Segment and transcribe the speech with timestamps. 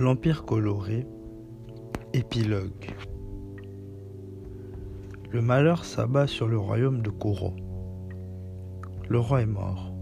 [0.00, 1.06] L'Empire coloré,
[2.14, 2.86] épilogue.
[5.30, 7.54] Le malheur s'abat sur le royaume de Koro.
[9.10, 9.92] Le roi est mort.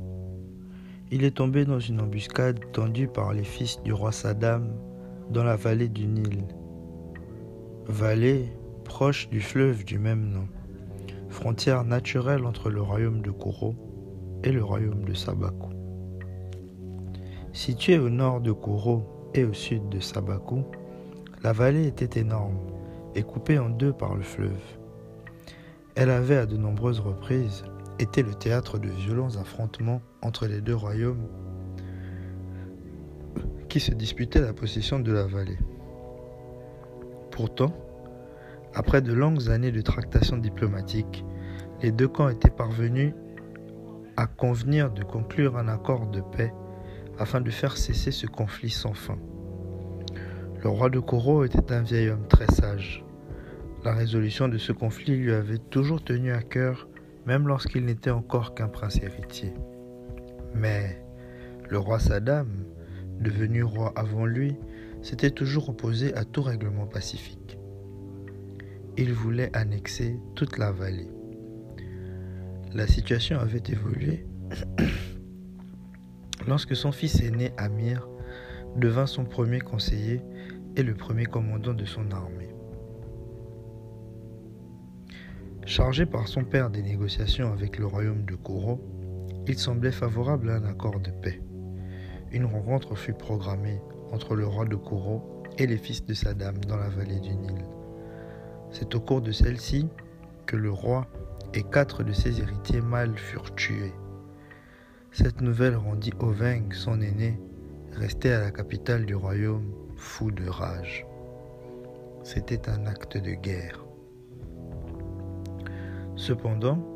[1.11, 4.73] Il est tombé dans une embuscade tendue par les fils du roi Saddam
[5.31, 6.45] dans la vallée du Nil.
[7.87, 8.45] Vallée
[8.85, 10.47] proche du fleuve du même nom,
[11.29, 13.75] frontière naturelle entre le royaume de Koro
[14.45, 15.71] et le royaume de Sabaku.
[17.53, 20.65] Situé au nord de Koro et au sud de Sabaku,
[21.43, 22.59] la vallée était énorme
[23.15, 24.61] et coupée en deux par le fleuve.
[25.95, 27.65] Elle avait à de nombreuses reprises
[27.99, 31.27] été le théâtre de violents affrontements entre les deux royaumes
[33.69, 35.59] qui se disputaient la possession de la vallée.
[37.31, 37.73] Pourtant,
[38.75, 41.25] après de longues années de tractations diplomatiques,
[41.83, 43.13] les deux camps étaient parvenus
[44.17, 46.53] à convenir de conclure un accord de paix
[47.19, 49.19] afin de faire cesser ce conflit sans fin.
[50.63, 53.05] Le roi de Koro était un vieil homme très sage.
[53.85, 56.89] La résolution de ce conflit lui avait toujours tenu à cœur,
[57.27, 59.53] même lorsqu'il n'était encore qu'un prince héritier.
[60.55, 61.01] Mais
[61.69, 62.49] le roi Saddam,
[63.21, 64.57] devenu roi avant lui,
[65.03, 67.59] s'était toujours opposé à tout règlement pacifique.
[68.97, 71.11] Il voulait annexer toute la vallée.
[72.75, 74.27] La situation avait évolué
[76.49, 78.09] lorsque son fils aîné Amir
[78.77, 80.23] devint son premier conseiller
[80.77, 82.49] et le premier commandant de son armée.
[85.67, 88.81] Chargé par son père des négociations avec le royaume de Koro,
[89.47, 91.43] il semblait favorable à un accord de paix.
[92.33, 96.77] Une rencontre fut programmée entre le roi de Koro et les fils de Saddam dans
[96.77, 97.63] la vallée du Nil.
[98.71, 99.87] C'est au cours de celle-ci
[100.47, 101.07] que le roi
[101.53, 103.93] et quatre de ses héritiers mâles furent tués.
[105.21, 107.41] Cette nouvelle rendit Oveng, son aîné,
[107.91, 111.05] resté à la capitale du royaume, fou de rage.
[112.23, 113.85] C'était un acte de guerre.
[116.15, 116.87] Cependant,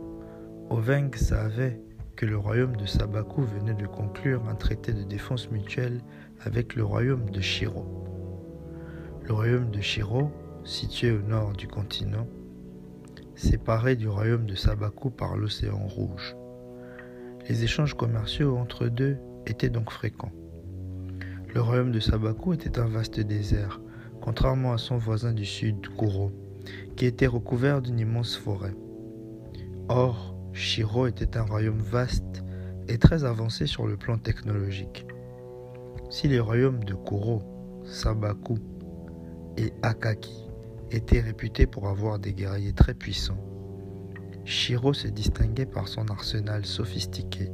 [0.70, 1.80] Oveng savait
[2.14, 6.00] que le royaume de Sabaku venait de conclure un traité de défense mutuelle
[6.44, 8.06] avec le royaume de Shiro.
[9.24, 10.30] Le royaume de Shiro,
[10.62, 12.28] situé au nord du continent,
[13.34, 16.36] séparé du royaume de Sabaku par l'océan Rouge.
[17.48, 19.16] Les échanges commerciaux entre deux
[19.47, 20.32] étaient donc fréquents.
[21.53, 23.80] Le royaume de Sabaku était un vaste désert,
[24.20, 26.30] contrairement à son voisin du sud, Kuro,
[26.97, 28.75] qui était recouvert d'une immense forêt.
[29.88, 32.44] Or, Shiro était un royaume vaste
[32.88, 35.06] et très avancé sur le plan technologique.
[36.10, 37.42] Si les royaumes de Kuro,
[37.84, 38.59] Sabaku
[39.56, 40.48] et Akaki
[40.91, 43.44] étaient réputés pour avoir des guerriers très puissants,
[44.44, 47.50] Shiro se distinguait par son arsenal sophistiqué,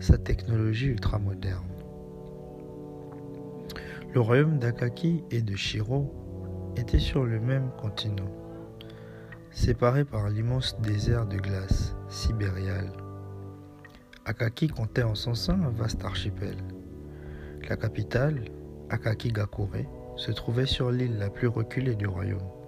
[0.00, 1.66] sa technologie ultramoderne.
[4.14, 6.12] Le royaume d'Akaki et de Shiro
[6.76, 8.30] étaient sur le même continent,
[9.50, 12.90] séparés par l'immense désert de glace sibérial.
[14.24, 16.56] Akaki comptait en son sein un vaste archipel.
[17.68, 18.46] La capitale,
[18.88, 22.59] Akaki-Gakure, se trouvait sur l'île la plus reculée du royaume.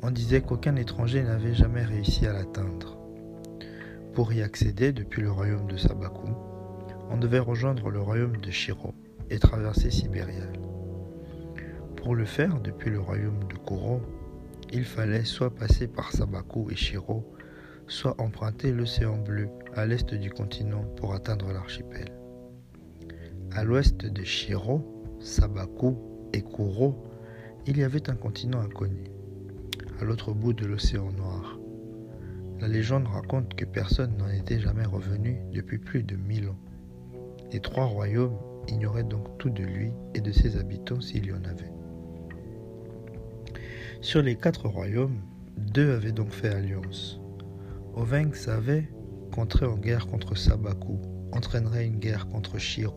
[0.00, 2.96] On disait qu'aucun étranger n'avait jamais réussi à l'atteindre.
[4.14, 6.28] Pour y accéder depuis le royaume de Sabaku,
[7.10, 8.94] on devait rejoindre le royaume de Shiro
[9.28, 10.52] et traverser Sibérial.
[11.96, 14.00] Pour le faire depuis le royaume de Koro,
[14.72, 17.34] il fallait soit passer par Sabaku et Shiro,
[17.88, 22.12] soit emprunter l'océan bleu à l'est du continent pour atteindre l'archipel.
[23.50, 25.96] À l'ouest de Shiro, Sabaku
[26.32, 27.04] et Kuro,
[27.66, 29.17] il y avait un continent inconnu
[30.04, 31.58] l'autre bout de l'océan Noir.
[32.60, 36.58] La légende raconte que personne n'en était jamais revenu depuis plus de mille ans.
[37.52, 38.36] Les trois royaumes
[38.68, 41.72] ignoraient donc tout de lui et de ses habitants s'il y en avait.
[44.00, 45.20] Sur les quatre royaumes,
[45.56, 47.20] deux avaient donc fait alliance.
[47.94, 48.88] Oveng savait
[49.32, 50.98] qu'entrer en guerre contre Sabaku
[51.32, 52.94] entraînerait une guerre contre Shiro.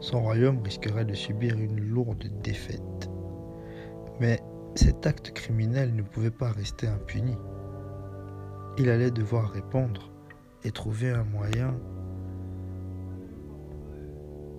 [0.00, 3.10] Son royaume risquerait de subir une lourde défaite.
[4.20, 4.40] Mais
[4.74, 7.36] cet acte criminel ne pouvait pas rester impuni.
[8.76, 10.10] Il allait devoir répondre
[10.64, 11.76] et trouver un moyen.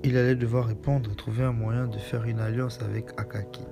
[0.03, 3.65] Il allait devoir répondre et trouver un moyen de faire une alliance avec Akaki.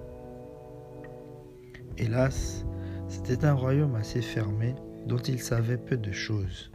[1.98, 2.66] Hélas,
[3.08, 4.76] c'était un royaume assez fermé
[5.08, 6.72] dont il savait peu de choses.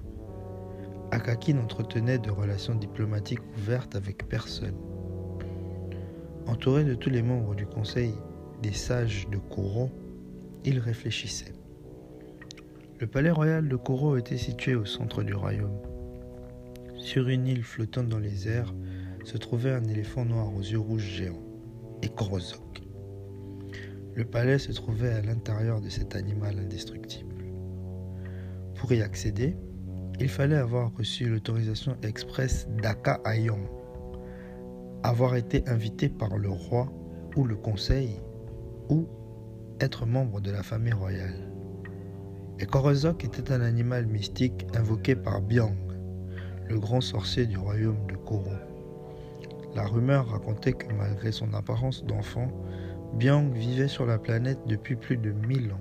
[1.10, 4.76] Akaki n'entretenait de relations diplomatiques ouvertes avec personne.
[6.46, 8.14] Entouré de tous les membres du conseil
[8.62, 9.90] des sages de Koro,
[10.64, 11.52] il réfléchissait.
[13.00, 15.78] Le palais royal de Koro était situé au centre du royaume.
[16.96, 18.74] Sur une île flottant dans les airs,
[19.24, 21.42] se trouvait un éléphant noir aux yeux rouges géants,
[22.02, 22.82] et Korozok.
[24.14, 27.44] Le palais se trouvait à l'intérieur de cet animal indestructible.
[28.74, 29.56] Pour y accéder,
[30.18, 33.60] il fallait avoir reçu l'autorisation expresse d'Aka Ayon,
[35.04, 36.92] avoir été invité par le roi
[37.36, 38.20] ou le conseil,
[38.88, 39.06] ou
[39.80, 41.52] être membre de la famille royale.
[42.58, 45.76] Et Korozok était un animal mystique invoqué par Biang,
[46.68, 48.50] le grand sorcier du royaume de Koro.
[49.74, 52.48] La rumeur racontait que malgré son apparence d'enfant,
[53.14, 55.80] Biang vivait sur la planète depuis plus de mille ans.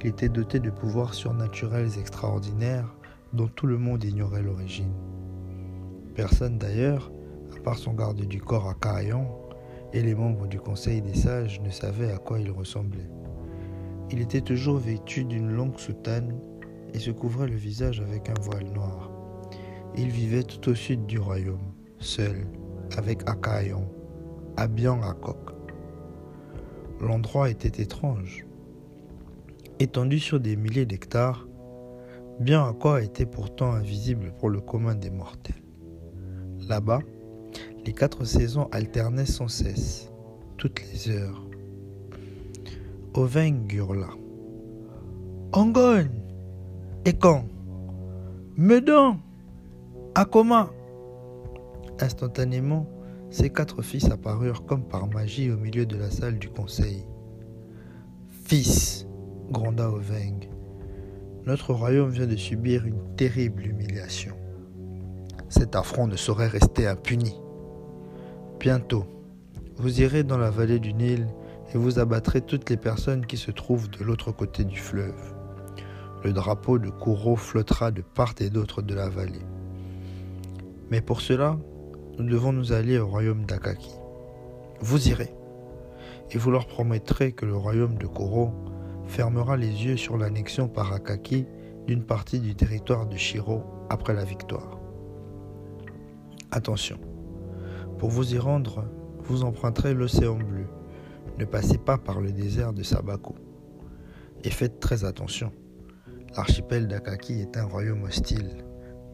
[0.00, 2.94] Il était doté de pouvoirs surnaturels extraordinaires
[3.32, 4.92] dont tout le monde ignorait l'origine.
[6.14, 7.10] Personne d'ailleurs,
[7.56, 9.45] à part son garde du corps à Kaayan
[9.96, 13.08] et les membres du Conseil des sages, ne savait à quoi il ressemblait.
[14.10, 16.38] Il était toujours vêtu d'une longue soutane
[16.92, 19.10] et se couvrait le visage avec un voile noir.
[19.96, 22.46] Il vivait tout au sud du royaume, seul,
[22.98, 23.88] avec Akayon,
[24.58, 25.54] à Akok.
[27.00, 28.46] L'endroit était étrange.
[29.78, 31.48] Étendu sur des milliers d'hectares,
[32.40, 35.62] Bianakok était pourtant invisible pour le commun des mortels.
[36.68, 37.00] Là-bas,
[37.86, 40.10] les quatre saisons alternaient sans cesse,
[40.56, 41.46] toutes les heures.
[43.14, 44.08] Oveng hurla.
[45.52, 46.08] Angon
[47.04, 47.44] Ekan
[48.56, 49.18] Medan
[50.16, 50.70] Akoma
[52.00, 52.88] Instantanément,
[53.30, 57.04] ces quatre fils apparurent comme par magie au milieu de la salle du conseil.
[58.46, 59.06] Fils,
[59.50, 60.48] gronda Oveng,
[61.46, 64.34] notre royaume vient de subir une terrible humiliation.
[65.48, 67.34] Cet affront ne saurait rester impuni.
[68.66, 69.04] Bientôt,
[69.76, 71.28] vous irez dans la vallée du Nil
[71.72, 75.36] et vous abattrez toutes les personnes qui se trouvent de l'autre côté du fleuve.
[76.24, 79.46] Le drapeau de Kouro flottera de part et d'autre de la vallée.
[80.90, 81.56] Mais pour cela,
[82.18, 83.94] nous devons nous allier au royaume d'Akaki.
[84.80, 85.32] Vous irez,
[86.32, 88.50] et vous leur promettrez que le royaume de Koro
[89.06, 91.46] fermera les yeux sur l'annexion par Akaki
[91.86, 94.80] d'une partie du territoire de Shiro après la victoire.
[96.50, 96.98] Attention,
[97.98, 98.84] pour vous y rendre,
[99.24, 100.66] vous emprunterez l'océan bleu.
[101.38, 103.34] Ne passez pas par le désert de Sabako.
[104.44, 105.52] Et faites très attention.
[106.36, 108.64] L'archipel d'Akaki est un royaume hostile,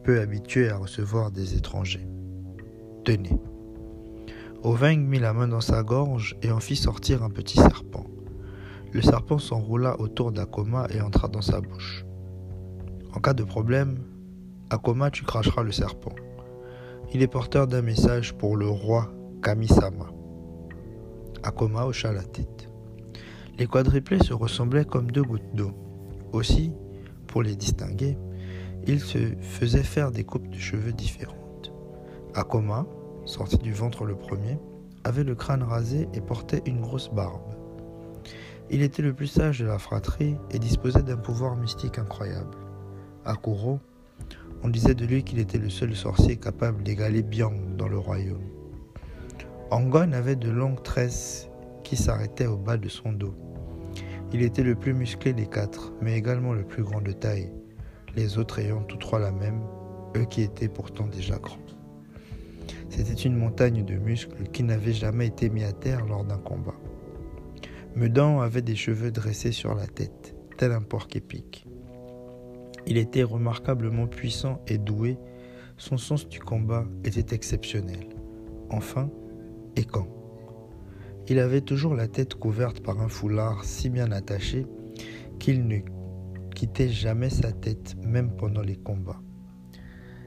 [0.03, 2.07] peu habitué à recevoir des étrangers.
[3.05, 3.39] Tenez.
[4.63, 8.05] Oveng mit la main dans sa gorge et en fit sortir un petit serpent.
[8.91, 12.05] Le serpent s'enroula autour d'Akoma et entra dans sa bouche.
[13.13, 13.97] En cas de problème,
[14.69, 16.13] Akoma, tu cracheras le serpent.
[17.11, 19.11] Il est porteur d'un message pour le roi
[19.41, 20.07] Kamisama.
[21.43, 22.69] Akoma hocha la tête.
[23.59, 25.71] Les quadriplés se ressemblaient comme deux gouttes d'eau.
[26.31, 26.71] Aussi,
[27.27, 28.17] pour les distinguer,
[28.87, 31.71] il se faisait faire des coupes de cheveux différentes.
[32.33, 32.85] Akoma,
[33.25, 34.57] sorti du ventre le premier,
[35.03, 37.55] avait le crâne rasé et portait une grosse barbe.
[38.69, 42.57] Il était le plus sage de la fratrie et disposait d'un pouvoir mystique incroyable.
[43.25, 43.79] Akuro,
[44.63, 48.43] on disait de lui qu'il était le seul sorcier capable d'égaler Biang dans le royaume.
[49.71, 51.49] Angon avait de longues tresses
[51.83, 53.35] qui s'arrêtaient au bas de son dos.
[54.31, 57.51] Il était le plus musclé des quatre, mais également le plus grand de taille,
[58.15, 59.61] les autres ayant tous trois la même,
[60.15, 61.57] eux qui étaient pourtant déjà grands.
[62.89, 66.75] C'était une montagne de muscles qui n'avait jamais été mis à terre lors d'un combat.
[67.95, 71.67] Medan avait des cheveux dressés sur la tête, tel un porc épique.
[72.85, 75.17] Il était remarquablement puissant et doué,
[75.77, 78.09] son sens du combat était exceptionnel.
[78.69, 79.09] Enfin,
[79.85, 80.07] quand?
[81.27, 84.67] Il avait toujours la tête couverte par un foulard si bien attaché
[85.39, 85.79] qu'il ne
[86.53, 89.21] quittait jamais sa tête, même pendant les combats.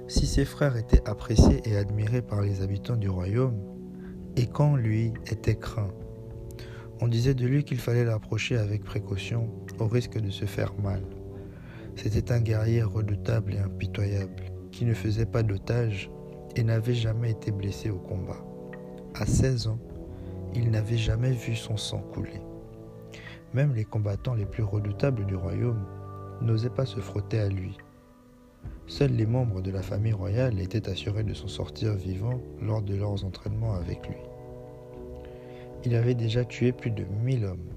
[0.08, 3.60] Si ses frères étaient appréciés et admirés par les habitants du royaume,
[4.36, 5.92] et lui était craint,
[7.00, 11.02] on disait de lui qu'il fallait l'approcher avec précaution au risque de se faire mal.
[11.96, 16.10] C'était un guerrier redoutable et impitoyable qui ne faisait pas d'otages
[16.54, 18.44] et n'avait jamais été blessé au combat.
[19.14, 19.78] À 16 ans,
[20.54, 22.40] il n'avait jamais vu son sang couler.
[23.54, 25.84] Même les combattants les plus redoutables du royaume
[26.42, 27.76] n'osaient pas se frotter à lui
[28.88, 32.94] Seuls les membres de la famille royale étaient assurés de s'en sortir vivant lors de
[32.94, 34.16] leurs entraînements avec lui.
[35.84, 37.68] Il avait déjà tué plus de 1000 hommes,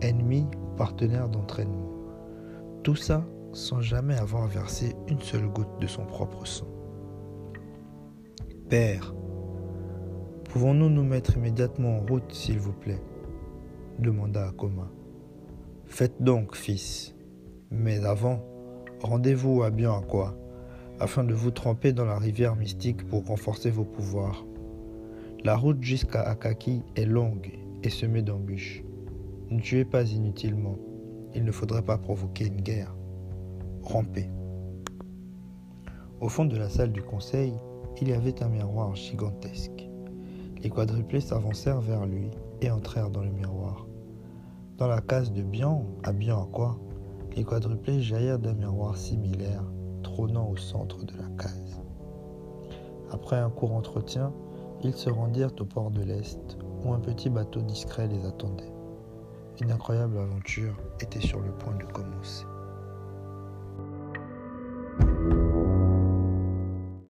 [0.00, 1.92] ennemis ou partenaires d'entraînement.
[2.82, 6.68] Tout ça sans jamais avoir versé une seule goutte de son propre sang.
[8.68, 9.14] Père,
[10.44, 13.02] pouvons-nous nous mettre immédiatement en route, s'il vous plaît?
[13.98, 14.90] demanda Akoma.
[15.86, 17.14] Faites donc, fils.
[17.70, 18.42] Mais avant,
[19.02, 19.70] rendez-vous à
[20.08, 20.36] quoi
[21.00, 24.44] afin de vous tremper dans la rivière mystique pour renforcer vos pouvoirs.
[25.42, 28.84] La route jusqu'à Akaki est longue et semée d'embûches.
[29.48, 30.78] Ne tuez pas inutilement.
[31.34, 32.94] Il ne faudrait pas provoquer une guerre.
[33.82, 34.30] Rampez.
[36.20, 37.54] Au fond de la salle du conseil,
[38.00, 39.88] il y avait un miroir gigantesque.
[40.62, 43.86] Les quadruplés s'avancèrent vers lui et entrèrent dans le miroir.
[44.76, 46.78] Dans la case de Bian, à Bian quoi,
[47.34, 49.64] les quadruplés jaillirent d'un miroir similaire,
[50.02, 51.80] trônant au centre de la case.
[53.10, 54.32] Après un court entretien,
[54.82, 58.72] ils se rendirent au port de l'Est, où un petit bateau discret les attendait.
[59.60, 62.46] Une incroyable aventure était sur le point de commencer.